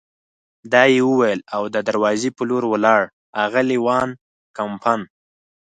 [0.71, 3.09] دا یې وویل او د دروازې په لور ولاړل،
[3.45, 4.09] اغلې وان
[4.57, 4.99] کمپن.